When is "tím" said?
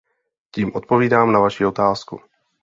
0.51-0.75